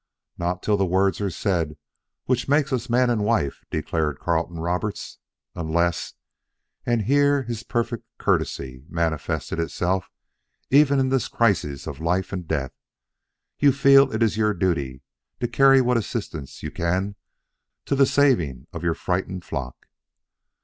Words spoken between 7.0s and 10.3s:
here his perfect courtesy manifested itself